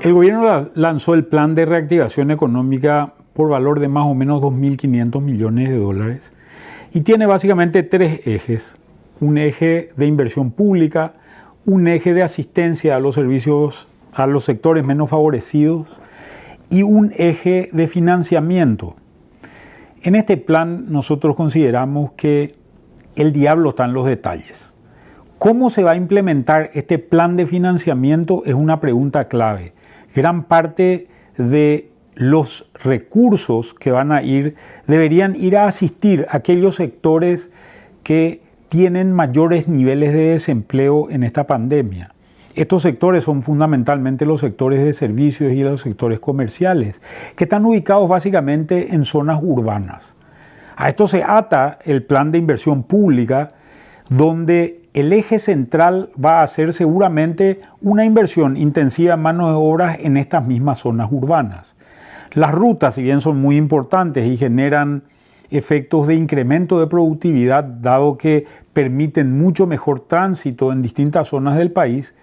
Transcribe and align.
El 0.00 0.14
gobierno 0.14 0.70
lanzó 0.74 1.12
el 1.12 1.26
plan 1.26 1.54
de 1.54 1.66
reactivación 1.66 2.30
económica 2.30 3.12
por 3.34 3.50
valor 3.50 3.80
de 3.80 3.88
más 3.88 4.06
o 4.06 4.14
menos 4.14 4.40
2.500 4.40 5.20
millones 5.20 5.68
de 5.68 5.76
dólares 5.76 6.32
y 6.94 7.02
tiene 7.02 7.26
básicamente 7.26 7.82
tres 7.82 8.26
ejes. 8.26 8.74
Un 9.20 9.36
eje 9.36 9.90
de 9.98 10.06
inversión 10.06 10.52
pública, 10.52 11.12
un 11.66 11.86
eje 11.86 12.14
de 12.14 12.22
asistencia 12.22 12.96
a 12.96 12.98
los 12.98 13.14
servicios, 13.14 13.88
a 14.14 14.26
los 14.26 14.44
sectores 14.44 14.86
menos 14.86 15.10
favorecidos 15.10 15.86
y 16.70 16.82
un 16.82 17.12
eje 17.18 17.68
de 17.72 17.86
financiamiento. 17.86 18.96
En 20.02 20.14
este 20.14 20.38
plan 20.38 20.86
nosotros 20.90 21.36
consideramos 21.36 22.12
que 22.12 22.54
el 23.16 23.34
diablo 23.34 23.70
está 23.70 23.84
en 23.84 23.92
los 23.92 24.06
detalles. 24.06 24.72
¿Cómo 25.38 25.68
se 25.68 25.82
va 25.82 25.90
a 25.90 25.96
implementar 25.96 26.70
este 26.72 26.98
plan 26.98 27.36
de 27.36 27.46
financiamiento? 27.46 28.42
Es 28.46 28.54
una 28.54 28.80
pregunta 28.80 29.28
clave. 29.28 29.74
Gran 30.14 30.44
parte 30.44 31.08
de 31.36 31.90
los 32.14 32.68
recursos 32.82 33.74
que 33.74 33.90
van 33.90 34.12
a 34.12 34.22
ir 34.22 34.56
deberían 34.86 35.36
ir 35.36 35.56
a 35.56 35.66
asistir 35.66 36.26
a 36.28 36.38
aquellos 36.38 36.76
sectores 36.76 37.50
que 38.02 38.42
tienen 38.68 39.12
mayores 39.12 39.68
niveles 39.68 40.12
de 40.12 40.32
desempleo 40.32 41.10
en 41.10 41.22
esta 41.22 41.46
pandemia. 41.46 42.14
Estos 42.54 42.82
sectores 42.82 43.24
son 43.24 43.42
fundamentalmente 43.42 44.26
los 44.26 44.40
sectores 44.40 44.84
de 44.84 44.92
servicios 44.92 45.52
y 45.52 45.62
los 45.62 45.80
sectores 45.80 46.18
comerciales, 46.18 47.00
que 47.36 47.44
están 47.44 47.64
ubicados 47.64 48.08
básicamente 48.08 48.94
en 48.94 49.04
zonas 49.04 49.40
urbanas. 49.42 50.04
A 50.76 50.88
esto 50.88 51.06
se 51.06 51.22
ata 51.22 51.78
el 51.84 52.02
plan 52.02 52.30
de 52.30 52.38
inversión 52.38 52.82
pública, 52.82 53.52
donde 54.10 54.82
el 54.92 55.12
eje 55.12 55.38
central 55.38 56.10
va 56.22 56.42
a 56.42 56.46
ser 56.48 56.72
seguramente 56.72 57.60
una 57.80 58.04
inversión 58.04 58.56
intensiva 58.56 59.14
en 59.14 59.22
mano 59.22 59.48
de 59.48 59.54
obra 59.54 59.96
en 59.98 60.16
estas 60.16 60.44
mismas 60.44 60.80
zonas 60.80 61.08
urbanas. 61.12 61.76
Las 62.32 62.52
rutas, 62.52 62.96
si 62.96 63.02
bien 63.02 63.20
son 63.20 63.40
muy 63.40 63.56
importantes 63.56 64.26
y 64.26 64.36
generan 64.36 65.04
efectos 65.50 66.08
de 66.08 66.16
incremento 66.16 66.80
de 66.80 66.88
productividad, 66.88 67.62
dado 67.62 68.18
que 68.18 68.46
permiten 68.72 69.38
mucho 69.38 69.66
mejor 69.66 70.00
tránsito 70.00 70.72
en 70.72 70.82
distintas 70.82 71.28
zonas 71.28 71.56
del 71.56 71.70
país, 71.70 72.14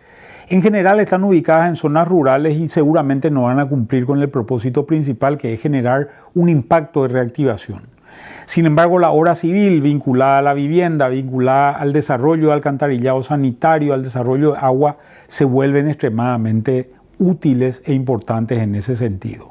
en 0.49 0.61
general 0.61 0.99
están 0.99 1.23
ubicadas 1.23 1.69
en 1.69 1.75
zonas 1.77 2.07
rurales 2.07 2.57
y 2.57 2.67
seguramente 2.67 3.31
no 3.31 3.43
van 3.43 3.59
a 3.59 3.67
cumplir 3.67 4.05
con 4.05 4.21
el 4.21 4.29
propósito 4.29 4.85
principal 4.85 5.37
que 5.37 5.53
es 5.53 5.61
generar 5.61 6.09
un 6.33 6.49
impacto 6.49 7.03
de 7.03 7.09
reactivación. 7.09 7.96
Sin 8.45 8.65
embargo, 8.65 8.99
la 8.99 9.11
obra 9.11 9.35
civil 9.35 9.81
vinculada 9.81 10.39
a 10.39 10.41
la 10.41 10.53
vivienda, 10.53 11.09
vinculada 11.09 11.71
al 11.71 11.93
desarrollo 11.93 12.47
de 12.47 12.53
alcantarillado 12.53 13.21
sanitario, 13.23 13.93
al 13.93 14.03
desarrollo 14.03 14.53
de 14.53 14.59
agua, 14.59 14.97
se 15.27 15.45
vuelven 15.45 15.89
extremadamente 15.89 16.91
útiles 17.19 17.81
e 17.85 17.93
importantes 17.93 18.59
en 18.59 18.75
ese 18.75 18.95
sentido. 18.95 19.49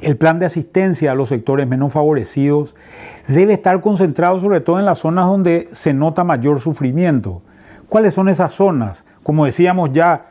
El 0.00 0.16
plan 0.16 0.38
de 0.38 0.46
asistencia 0.46 1.12
a 1.12 1.14
los 1.14 1.28
sectores 1.28 1.66
menos 1.66 1.92
favorecidos 1.92 2.74
debe 3.28 3.54
estar 3.54 3.80
concentrado 3.80 4.40
sobre 4.40 4.60
todo 4.60 4.78
en 4.78 4.86
las 4.86 5.00
zonas 5.00 5.26
donde 5.26 5.68
se 5.72 5.92
nota 5.92 6.24
mayor 6.24 6.60
sufrimiento. 6.60 7.42
¿Cuáles 7.88 8.14
son 8.14 8.28
esas 8.28 8.52
zonas? 8.52 9.04
Como 9.22 9.44
decíamos 9.44 9.92
ya, 9.92 10.26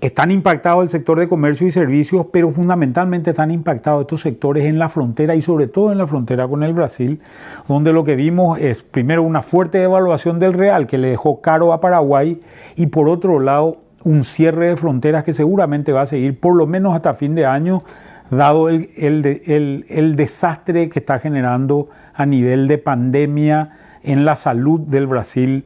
están 0.00 0.30
impactados 0.30 0.82
el 0.82 0.88
sector 0.88 1.18
de 1.18 1.28
comercio 1.28 1.66
y 1.66 1.70
servicios, 1.70 2.26
pero 2.32 2.50
fundamentalmente 2.50 3.30
están 3.30 3.50
impactados 3.50 4.02
estos 4.02 4.22
sectores 4.22 4.64
en 4.64 4.78
la 4.78 4.88
frontera 4.88 5.34
y 5.34 5.42
sobre 5.42 5.66
todo 5.66 5.92
en 5.92 5.98
la 5.98 6.06
frontera 6.06 6.48
con 6.48 6.62
el 6.62 6.72
Brasil, 6.72 7.20
donde 7.68 7.92
lo 7.92 8.04
que 8.04 8.16
vimos 8.16 8.58
es 8.58 8.82
primero 8.82 9.22
una 9.22 9.42
fuerte 9.42 9.78
devaluación 9.78 10.38
del 10.38 10.54
real 10.54 10.86
que 10.86 10.98
le 10.98 11.08
dejó 11.08 11.40
caro 11.42 11.72
a 11.72 11.80
Paraguay 11.80 12.40
y 12.76 12.86
por 12.86 13.08
otro 13.08 13.40
lado 13.40 13.78
un 14.02 14.24
cierre 14.24 14.68
de 14.68 14.76
fronteras 14.76 15.24
que 15.24 15.34
seguramente 15.34 15.92
va 15.92 16.02
a 16.02 16.06
seguir 16.06 16.40
por 16.40 16.56
lo 16.56 16.66
menos 16.66 16.94
hasta 16.94 17.14
fin 17.14 17.34
de 17.34 17.44
año, 17.44 17.82
dado 18.30 18.70
el, 18.70 18.88
el 18.96 20.16
desastre 20.16 20.88
que 20.88 21.00
está 21.00 21.18
generando 21.18 21.90
a 22.14 22.24
nivel 22.24 22.68
de 22.68 22.78
pandemia 22.78 23.76
en 24.02 24.24
la 24.24 24.36
salud 24.36 24.80
del 24.80 25.06
Brasil 25.06 25.64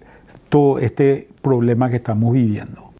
todo 0.49 0.81
este 0.81 1.28
problema 1.43 1.89
que 1.91 1.97
estamos 1.97 2.33
viviendo. 2.33 2.94